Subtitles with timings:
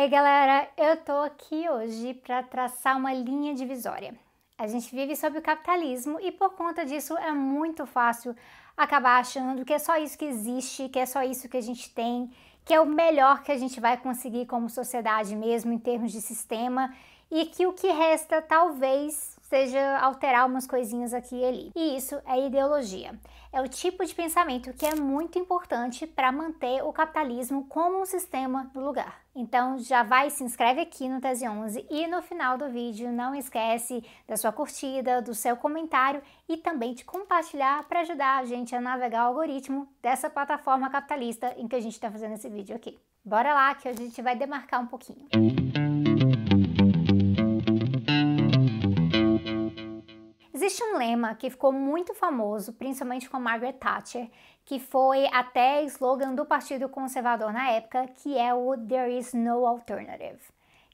[0.00, 4.14] Ei galera, eu tô aqui hoje para traçar uma linha divisória.
[4.56, 8.34] A gente vive sob o capitalismo e por conta disso é muito fácil
[8.74, 11.90] acabar achando que é só isso que existe, que é só isso que a gente
[11.90, 12.32] tem,
[12.64, 16.22] que é o melhor que a gente vai conseguir como sociedade mesmo em termos de
[16.22, 16.94] sistema
[17.30, 21.72] e que o que resta talvez seja alterar umas coisinhas aqui e ali.
[21.74, 23.18] E isso é ideologia.
[23.52, 28.06] É o tipo de pensamento que é muito importante para manter o capitalismo como um
[28.06, 29.22] sistema no lugar.
[29.34, 33.34] Então já vai, se inscreve aqui no Tese 11 e no final do vídeo não
[33.34, 38.76] esquece da sua curtida, do seu comentário e também de compartilhar para ajudar a gente
[38.76, 42.76] a navegar o algoritmo dessa plataforma capitalista em que a gente está fazendo esse vídeo
[42.76, 43.00] aqui.
[43.24, 45.26] Bora lá que a gente vai demarcar um pouquinho.
[50.62, 54.30] Existe um lema que ficou muito famoso, principalmente com Margaret Thatcher,
[54.62, 59.66] que foi até slogan do Partido Conservador na época, que é o There is no
[59.66, 60.42] alternative,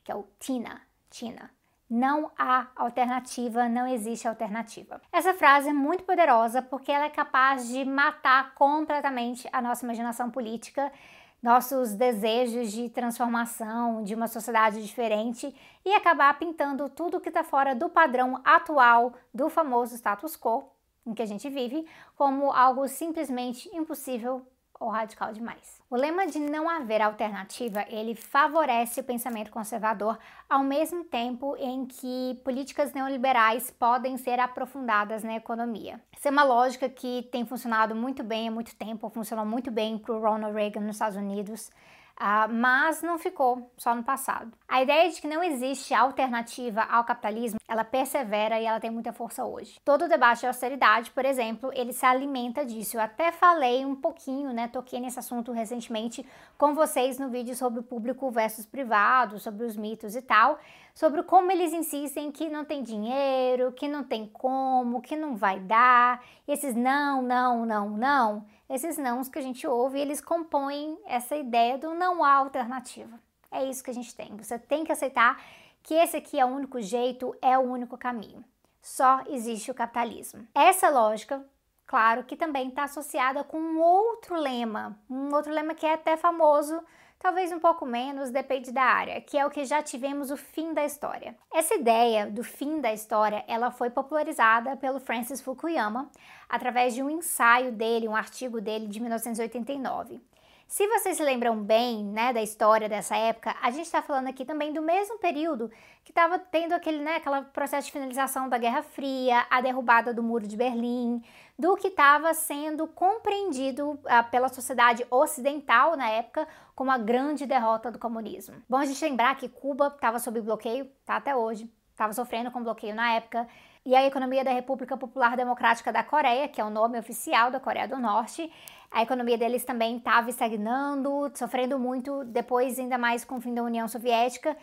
[0.05, 1.51] que é o TINA, TINA.
[1.91, 5.03] Não há alternativa, não existe alternativa.
[5.11, 10.31] Essa frase é muito poderosa porque ela é capaz de matar completamente a nossa imaginação
[10.31, 10.93] política
[11.43, 17.75] nossos desejos de transformação, de uma sociedade diferente e acabar pintando tudo que está fora
[17.75, 20.71] do padrão atual do famoso status quo
[21.07, 24.45] em que a gente vive como algo simplesmente impossível
[24.79, 25.81] ou radical demais.
[25.89, 31.87] O lema de não haver alternativa, ele favorece o pensamento conservador ao mesmo tempo em
[31.87, 36.01] que políticas neoliberais podem ser aprofundadas na economia.
[36.17, 39.99] Essa é uma lógica que tem funcionado muito bem há muito tempo, funcionou muito bem
[39.99, 41.71] para o Ronald Reagan nos Estados Unidos.
[42.19, 44.51] Uh, mas não ficou só no passado.
[44.67, 49.13] A ideia de que não existe alternativa ao capitalismo, ela persevera e ela tem muita
[49.13, 49.79] força hoje.
[49.85, 52.97] Todo o debate de austeridade, por exemplo, ele se alimenta disso.
[52.97, 57.81] Eu até falei um pouquinho, né, toquei nesse assunto recentemente com vocês no vídeo sobre
[57.81, 60.59] o público versus privado, sobre os mitos e tal,
[60.97, 65.61] sobre como eles insistem que não tem dinheiro, que não tem como, que não vai
[65.61, 70.99] dar, e esses não, não, não, não esses nãos que a gente ouve, eles compõem
[71.07, 73.21] essa ideia do não há alternativa.
[73.51, 74.37] É isso que a gente tem.
[74.37, 75.41] Você tem que aceitar
[75.83, 78.45] que esse aqui é o único jeito, é o único caminho.
[78.83, 80.47] Só existe o capitalismo.
[80.55, 81.45] Essa lógica,
[81.87, 86.17] claro, que também está associada com um outro lema, um outro lema que é até
[86.17, 86.83] famoso
[87.19, 90.73] talvez um pouco menos, depende da área, que é o que já tivemos o fim
[90.73, 91.37] da história.
[91.53, 96.11] Essa ideia do fim da história, ela foi popularizada pelo Francis Fukuyama
[96.49, 100.21] através de um ensaio dele, um artigo dele de 1989.
[100.69, 104.45] Se vocês se lembram bem né, da história dessa época, a gente está falando aqui
[104.45, 105.71] também do mesmo período
[106.03, 110.25] que estava tendo aquele né, aquela processo de finalização da Guerra Fria, a derrubada do
[110.25, 111.23] Muro de Berlim,
[111.57, 117.91] do que estava sendo compreendido uh, pela sociedade ocidental na época como a grande derrota
[117.91, 118.57] do comunismo.
[118.69, 122.63] Bom a gente lembrar que Cuba estava sob bloqueio, tá até hoje, estava sofrendo com
[122.63, 123.47] bloqueio na época,
[123.87, 127.61] e a economia da República Popular Democrática da Coreia, que é o nome oficial da
[127.61, 128.53] Coreia do Norte,
[128.91, 133.63] a economia deles também estava estagnando, sofrendo muito, depois ainda mais com o fim da
[133.63, 134.57] União Soviética,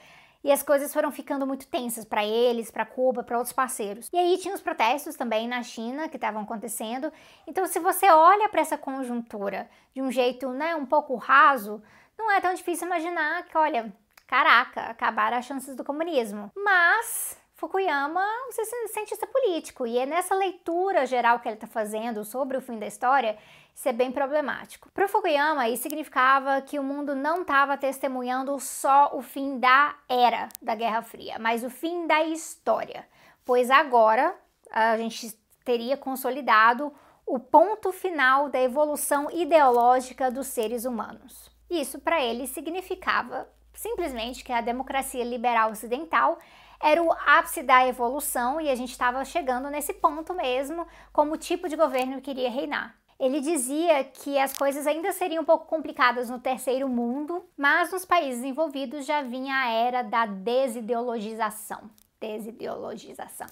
[0.44, 4.10] e as coisas foram ficando muito tensas para eles, para Cuba, para outros parceiros.
[4.12, 7.10] E aí tinha os protestos também na China que estavam acontecendo.
[7.48, 11.82] Então, se você olha para essa conjuntura de um jeito, né, um pouco raso,
[12.18, 13.90] não é tão difícil imaginar que, olha,
[14.28, 16.52] caraca, acabaram as chances do comunismo.
[16.58, 22.58] Mas Fukuyama um cientista político e é nessa leitura geral que ele está fazendo sobre
[22.58, 23.38] o fim da história
[23.74, 24.92] isso é bem problemático.
[24.92, 30.50] Para Fukuyama, isso significava que o mundo não estava testemunhando só o fim da era
[30.62, 33.08] da Guerra Fria, mas o fim da história,
[33.46, 34.36] pois agora
[34.70, 35.32] a gente
[35.64, 36.94] teria consolidado
[37.26, 41.50] o ponto final da evolução ideológica dos seres humanos.
[41.70, 43.48] Isso para ele significava
[43.84, 46.40] simplesmente que a democracia liberal ocidental
[46.80, 51.68] era o ápice da evolução e a gente estava chegando nesse ponto mesmo como tipo
[51.68, 52.96] de governo que iria reinar.
[53.20, 58.06] Ele dizia que as coisas ainda seriam um pouco complicadas no terceiro mundo, mas nos
[58.06, 61.90] países envolvidos já vinha a era da desideologização.
[62.20, 63.48] Desideologização.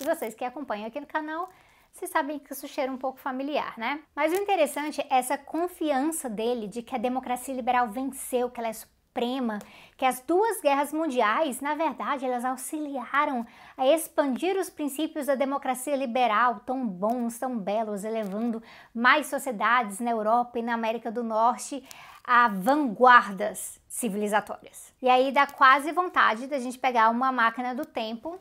[0.00, 1.48] E vocês que acompanham aqui no canal,
[1.92, 4.00] vocês sabem que isso cheira um pouco familiar, né?
[4.14, 8.68] Mas o interessante é essa confiança dele de que a democracia liberal venceu, que ela
[8.68, 8.72] é
[9.16, 9.58] suprema,
[9.96, 13.46] que as duas guerras mundiais, na verdade, elas auxiliaram
[13.76, 18.62] a expandir os princípios da democracia liberal, tão bons, tão belos, elevando
[18.94, 21.82] mais sociedades na Europa e na América do Norte
[22.22, 24.92] a vanguardas civilizatórias.
[25.00, 28.38] E aí dá quase vontade da gente pegar uma máquina do tempo,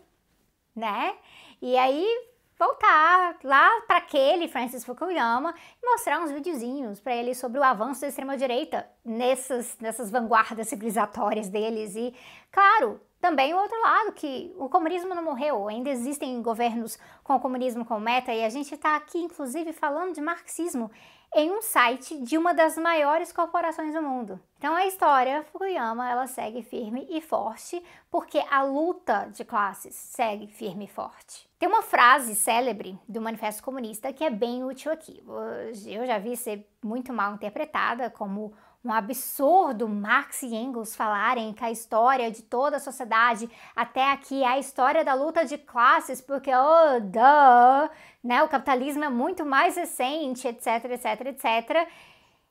[0.75, 1.15] né?
[1.61, 2.05] E aí
[2.57, 8.01] voltar lá para aquele Francis Fukuyama e mostrar uns videozinhos para ele sobre o avanço
[8.01, 11.95] da extrema-direita nessas, nessas vanguardas civilizatórias deles.
[11.95, 12.13] E,
[12.51, 17.39] claro, também o outro lado, que o comunismo não morreu, ainda existem governos com o
[17.39, 20.91] comunismo como meta, e a gente está aqui, inclusive, falando de marxismo
[21.35, 24.39] em um site de uma das maiores corporações do mundo.
[24.57, 30.47] Então a história Fukuyama ela segue firme e forte porque a luta de classes segue
[30.47, 31.45] firme e forte.
[31.59, 35.21] Tem uma frase célebre do Manifesto Comunista que é bem útil aqui.
[35.85, 38.53] Eu já vi ser muito mal interpretada como
[38.85, 44.43] um absurdo Marx e Engels falarem que a história de toda a sociedade até aqui
[44.43, 47.89] é a história da luta de classes, porque, oh, duh,
[48.23, 51.89] né, o capitalismo é muito mais recente, etc, etc, etc.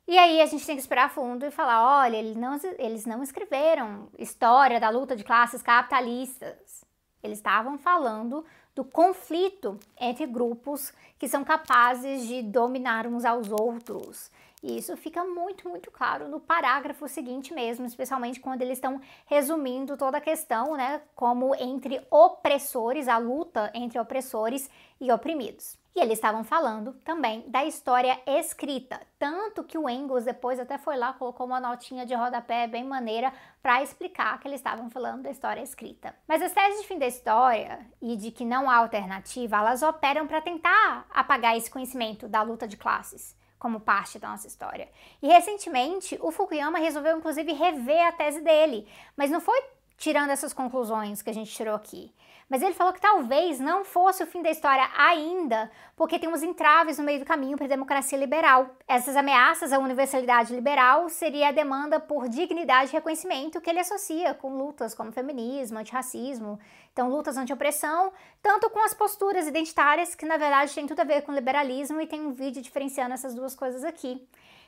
[0.08, 3.22] E aí a gente tem que esperar fundo e falar, olha, eles não, eles não
[3.22, 6.84] escreveram história da luta de classes capitalistas.
[7.22, 8.44] Eles estavam falando
[8.74, 14.30] do conflito entre grupos que são capazes de dominar uns aos outros.
[14.64, 19.94] E isso fica muito, muito claro no parágrafo seguinte mesmo, especialmente quando eles estão resumindo
[19.94, 25.78] toda a questão, né, como entre opressores, a luta entre opressores e oprimidos.
[25.94, 30.96] E eles estavam falando também da história escrita, tanto que o Engels depois até foi
[30.96, 35.30] lá, colocou uma notinha de rodapé bem maneira para explicar que eles estavam falando da
[35.30, 36.16] história escrita.
[36.26, 40.26] Mas as teses de fim da história e de que não há alternativa, elas operam
[40.26, 44.90] para tentar apagar esse conhecimento da luta de classes como parte da nossa história.
[45.22, 49.58] E recentemente, o Fukuyama resolveu inclusive rever a tese dele, mas não foi
[50.04, 52.12] tirando essas conclusões que a gente tirou aqui.
[52.46, 56.98] Mas ele falou que talvez não fosse o fim da história ainda, porque temos entraves
[56.98, 58.68] no meio do caminho para a democracia liberal.
[58.86, 64.34] Essas ameaças à universalidade liberal seria a demanda por dignidade e reconhecimento que ele associa
[64.34, 66.60] com lutas como feminismo, antirracismo,
[66.92, 68.12] então lutas anti-opressão,
[68.42, 72.06] tanto com as posturas identitárias, que na verdade tem tudo a ver com liberalismo, e
[72.06, 74.22] tem um vídeo diferenciando essas duas coisas aqui.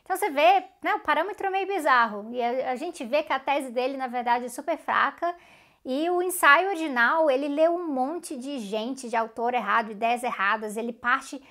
[0.06, 3.32] Então você vê, né, o parâmetro é meio bizarro, e a, a gente vê que
[3.32, 5.34] a tese dele, na verdade, é super fraca,
[5.84, 10.76] e o ensaio original, ele leu um monte de gente, de autor errado, ideias erradas,
[10.76, 11.42] ele parte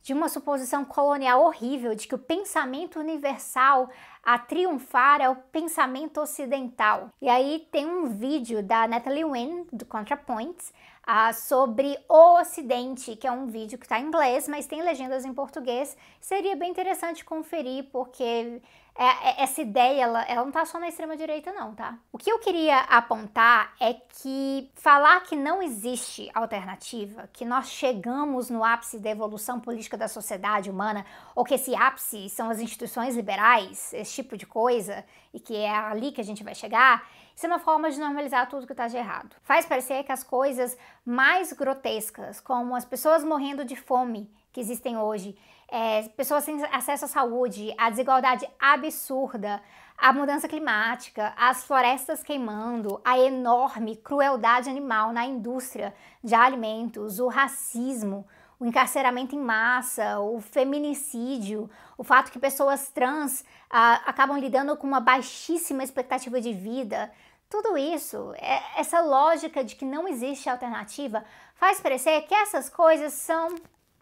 [0.00, 3.90] de uma suposição colonial horrível de que o pensamento universal
[4.22, 7.10] a triunfar é o pensamento ocidental.
[7.20, 10.72] E aí tem um vídeo da Natalie Wynn, do ContraPoints,
[11.08, 15.24] uh, sobre o Ocidente, que é um vídeo que está em inglês, mas tem legendas
[15.24, 15.96] em português.
[16.20, 18.60] Seria bem interessante conferir, porque
[18.96, 21.98] é, é, essa ideia, ela, ela não tá só na extrema-direita, não, tá?
[22.12, 28.50] O que eu queria apontar é que falar que não existe alternativa, que nós chegamos
[28.50, 31.04] no ápice da evolução política da sociedade humana,
[31.34, 35.70] ou que esse ápice são as instituições liberais, esse tipo de coisa, e que é
[35.70, 37.04] ali que a gente vai chegar,
[37.34, 39.34] isso é uma forma de normalizar tudo que está de errado.
[39.42, 44.96] Faz parecer que as coisas mais grotescas, como as pessoas morrendo de fome que existem
[44.96, 45.36] hoje,
[45.74, 49.60] é, pessoas sem acesso à saúde, a desigualdade absurda,
[49.98, 55.92] a mudança climática, as florestas queimando, a enorme crueldade animal na indústria
[56.22, 58.24] de alimentos, o racismo,
[58.60, 61.68] o encarceramento em massa, o feminicídio,
[61.98, 67.10] o fato que pessoas trans ah, acabam lidando com uma baixíssima expectativa de vida.
[67.50, 71.24] Tudo isso, é, essa lógica de que não existe alternativa,
[71.56, 73.56] faz parecer que essas coisas são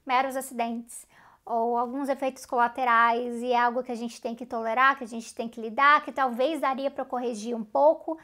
[0.04, 1.10] meros acidentes
[1.44, 5.08] ou alguns efeitos colaterais e é algo que a gente tem que tolerar, que a
[5.08, 8.18] gente tem que lidar, que talvez daria para corrigir um pouco,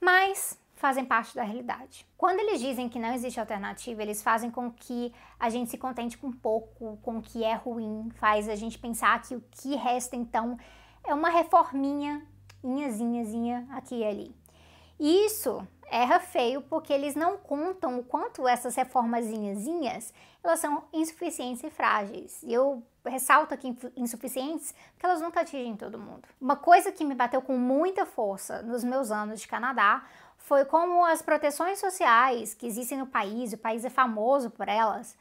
[0.00, 2.04] mas fazem parte da realidade.
[2.16, 6.18] Quando eles dizem que não existe alternativa, eles fazem com que a gente se contente
[6.18, 10.16] com pouco, com o que é ruim, faz a gente pensar que o que resta
[10.16, 10.58] então
[11.04, 12.26] é uma reforminha,
[12.64, 14.36] inhazinhazinha aqui e ali.
[14.98, 21.70] Isso erra feio porque eles não contam o quanto essas reformazinhas elas são insuficientes e
[21.70, 22.42] frágeis.
[22.42, 26.22] E eu ressalto aqui insuficientes porque elas nunca atingem todo mundo.
[26.40, 30.04] Uma coisa que me bateu com muita força nos meus anos de Canadá
[30.38, 35.12] foi como as proteções sociais que existem no país, o país é famoso por elas,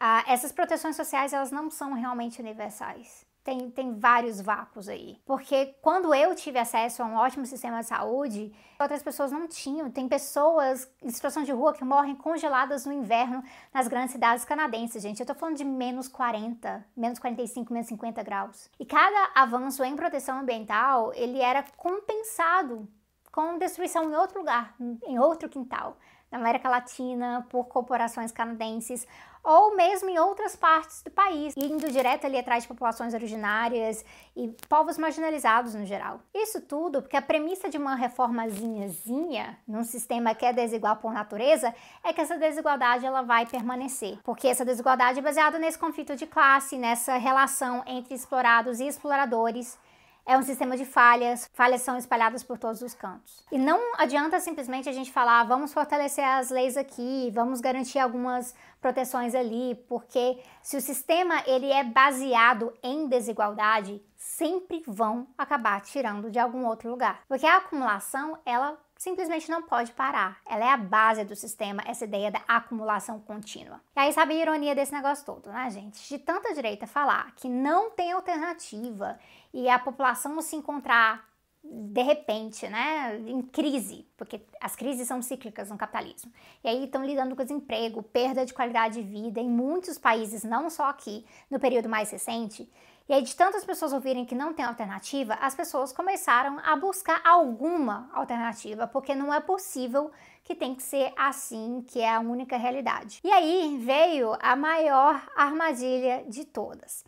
[0.00, 5.20] uh, essas proteções sociais elas não são realmente universais tem, tem vários vácuos aí.
[5.26, 9.90] Porque quando eu tive acesso a um ótimo sistema de saúde, outras pessoas não tinham.
[9.90, 13.42] Tem pessoas em situação de rua que morrem congeladas no inverno
[13.74, 15.18] nas grandes cidades canadenses, gente.
[15.18, 18.70] Eu tô falando de menos 40, menos 45, menos 50 graus.
[18.78, 22.88] E cada avanço em proteção ambiental, ele era compensado
[23.32, 25.96] com destruição em outro lugar, em outro quintal
[26.30, 29.06] na América Latina por corporações canadenses
[29.42, 34.04] ou mesmo em outras partes do país, indo direto ali atrás de populações originárias
[34.36, 36.20] e povos marginalizados no geral.
[36.34, 41.74] Isso tudo porque a premissa de uma reformazinhazinha num sistema que é desigual por natureza
[42.04, 46.26] é que essa desigualdade ela vai permanecer, porque essa desigualdade é baseada nesse conflito de
[46.26, 49.78] classe, nessa relação entre explorados e exploradores
[50.26, 53.44] é um sistema de falhas, falhas são espalhadas por todos os cantos.
[53.50, 58.54] E não adianta simplesmente a gente falar, vamos fortalecer as leis aqui, vamos garantir algumas
[58.80, 66.30] proteções ali, porque se o sistema ele é baseado em desigualdade, sempre vão acabar tirando
[66.30, 67.22] de algum outro lugar.
[67.26, 70.42] Porque a acumulação, ela simplesmente não pode parar.
[70.46, 73.80] Ela é a base do sistema, essa ideia da acumulação contínua.
[73.96, 76.06] E aí sabe a ironia desse negócio todo, né, gente?
[76.06, 79.18] De tanta direita falar que não tem alternativa
[79.54, 81.26] e a população se encontrar
[81.62, 86.32] de repente, né, em crise, porque as crises são cíclicas no capitalismo.
[86.62, 90.68] E aí estão lidando com desemprego, perda de qualidade de vida em muitos países, não
[90.68, 92.70] só aqui, no período mais recente.
[93.10, 97.20] E aí, de tantas pessoas ouvirem que não tem alternativa, as pessoas começaram a buscar
[97.24, 100.12] alguma alternativa, porque não é possível
[100.44, 103.18] que tem que ser assim, que é a única realidade.
[103.24, 107.04] E aí veio a maior armadilha de todas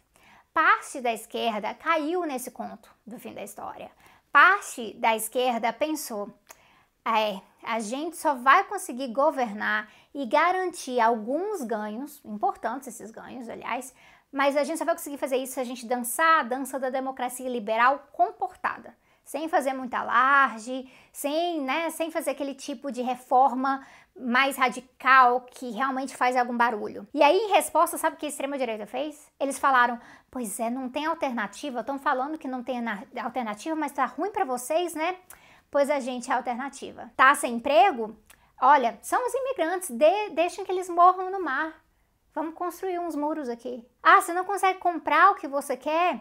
[0.52, 3.90] parte da esquerda caiu nesse conto do fim da história.
[4.30, 6.30] Parte da esquerda pensou:
[7.04, 13.94] é, a gente só vai conseguir governar e garantir alguns ganhos, importantes esses ganhos, aliás,
[14.32, 16.88] mas a gente só vai conseguir fazer isso se a gente dançar a dança da
[16.88, 23.86] democracia liberal comportada, sem fazer muita alarde, sem, né, sem fazer aquele tipo de reforma
[24.18, 27.06] mais radical que realmente faz algum barulho.
[27.14, 29.30] E aí, em resposta, sabe o que a extrema-direita fez?
[29.38, 29.98] Eles falaram:
[30.30, 31.80] Pois é, não tem alternativa.
[31.80, 32.82] Estão falando que não tem
[33.22, 35.16] alternativa, mas tá ruim para vocês, né?
[35.70, 37.10] Pois a gente é a alternativa.
[37.16, 38.16] Tá sem emprego?
[38.60, 41.82] Olha, são os imigrantes, de, deixem que eles morram no mar.
[42.34, 43.86] Vamos construir uns muros aqui.
[44.02, 46.20] Ah, você não consegue comprar o que você quer?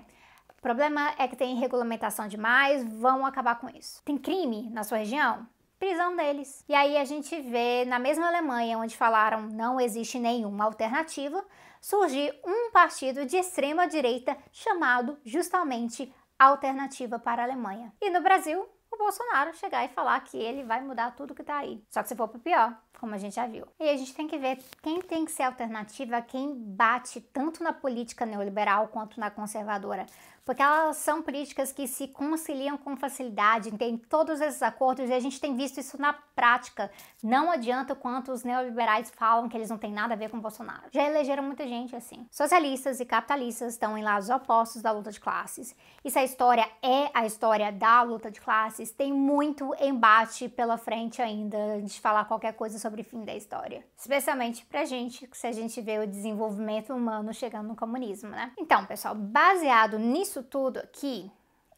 [0.58, 4.02] O problema é que tem regulamentação demais, vão acabar com isso.
[4.04, 5.48] Tem crime na sua região?
[5.82, 6.64] prisão deles.
[6.70, 11.44] E aí a gente vê na mesma Alemanha, onde falaram não existe nenhuma alternativa,
[11.82, 17.92] surgir um partido de extrema direita chamado justamente Alternativa para a Alemanha.
[18.00, 21.58] E no Brasil, o Bolsonaro chegar e falar que ele vai mudar tudo que tá
[21.58, 21.84] aí.
[21.90, 23.66] Só que se for pro pior, como a gente já viu.
[23.80, 27.74] E a gente tem que ver quem tem que ser alternativa, quem bate tanto na
[27.74, 30.06] política neoliberal quanto na conservadora
[30.52, 35.20] porque elas são políticas que se conciliam com facilidade, tem todos esses acordos e a
[35.20, 36.92] gente tem visto isso na prática.
[37.24, 40.40] Não adianta o quanto os neoliberais falam que eles não têm nada a ver com
[40.40, 40.84] Bolsonaro.
[40.92, 42.28] Já elegeram muita gente assim.
[42.32, 45.76] Socialistas e capitalistas estão em lados opostos da luta de classes.
[46.04, 50.78] E se a história é a história da luta de classes, tem muito embate pela
[50.78, 53.86] frente ainda de falar qualquer coisa sobre o fim da história.
[53.96, 58.52] Especialmente pra gente, se a gente vê o desenvolvimento humano chegando no comunismo, né?
[58.58, 61.30] Então, pessoal, baseado nisso isso tudo aqui,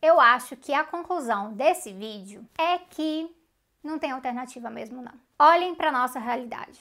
[0.01, 3.36] eu acho que a conclusão desse vídeo é que
[3.84, 5.13] não tem alternativa mesmo não.
[5.39, 6.79] Olhem para nossa realidade.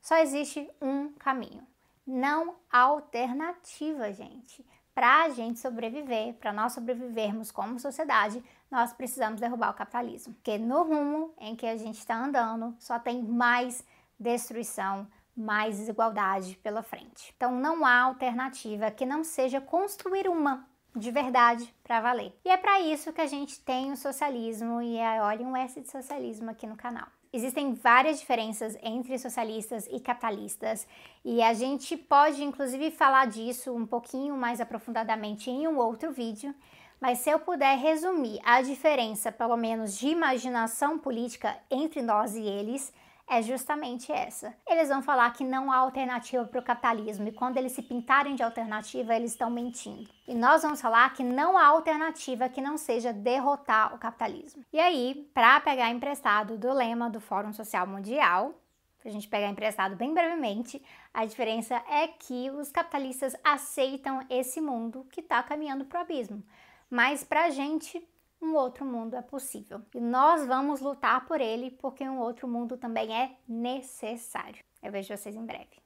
[0.00, 1.66] Só existe um caminho.
[2.06, 4.66] Não alternativa, gente.
[4.94, 10.34] Para a gente sobreviver, para nós sobrevivermos como sociedade, nós precisamos derrubar o capitalismo.
[10.34, 13.84] Porque no rumo em que a gente está andando, só tem mais
[14.18, 15.06] destruição,
[15.36, 17.32] mais desigualdade pela frente.
[17.36, 22.38] Então não há alternativa que não seja construir uma de verdade para valer.
[22.44, 25.80] E é para isso que a gente tem o socialismo e é, olha um S
[25.80, 27.08] de socialismo aqui no canal.
[27.32, 30.86] Existem várias diferenças entre socialistas e capitalistas
[31.24, 36.54] e a gente pode inclusive falar disso um pouquinho mais aprofundadamente em um outro vídeo,
[37.00, 42.42] mas se eu puder resumir a diferença, pelo menos de imaginação política entre nós e
[42.42, 42.92] eles,
[43.32, 44.54] é justamente essa.
[44.68, 48.34] Eles vão falar que não há alternativa para o capitalismo e quando eles se pintarem
[48.34, 50.10] de alternativa, eles estão mentindo.
[50.28, 54.62] E nós vamos falar que não há alternativa que não seja derrotar o capitalismo.
[54.70, 58.54] E aí, para pegar emprestado do lema do Fórum Social Mundial,
[59.00, 60.82] para a gente pegar emprestado bem brevemente,
[61.14, 66.44] a diferença é que os capitalistas aceitam esse mundo que está caminhando para o abismo.
[66.90, 68.06] Mas para a gente
[68.42, 69.80] um outro mundo é possível.
[69.94, 74.62] E nós vamos lutar por ele porque um outro mundo também é necessário.
[74.82, 75.81] Eu vejo vocês em breve.